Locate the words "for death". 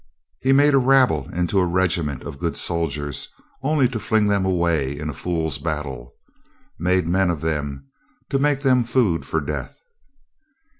9.27-9.77